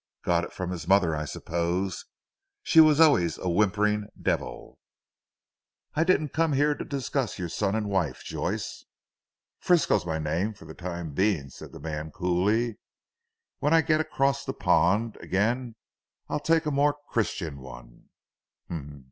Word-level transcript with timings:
Got 0.23 0.45
it 0.45 0.51
from 0.51 0.71
his 0.71 0.87
mother 0.87 1.15
I 1.15 1.25
suppose, 1.25 2.05
she 2.63 2.79
was 2.79 2.99
always 2.99 3.37
a 3.37 3.47
whimpering 3.47 4.07
devil. 4.19 4.79
"I 5.93 6.03
didn't 6.03 6.33
come 6.33 6.53
here 6.53 6.73
to 6.73 6.83
discuss 6.83 7.37
your 7.37 7.49
son 7.49 7.75
and 7.75 7.87
wife 7.87 8.23
Joyce" 8.23 8.83
"Frisco's 9.59 10.03
my 10.03 10.17
name 10.17 10.55
for 10.55 10.65
the 10.65 10.73
time 10.73 11.11
being," 11.11 11.49
said 11.51 11.71
the 11.71 11.79
man 11.79 12.09
coolly, 12.09 12.79
"when 13.59 13.75
I 13.75 13.81
get 13.81 14.01
across 14.01 14.43
the 14.43 14.53
pond 14.55 15.19
again 15.21 15.75
I'll 16.27 16.39
take 16.39 16.63
to 16.63 16.69
a 16.69 16.71
more 16.71 16.97
Christian 17.11 17.59
one." 17.59 18.09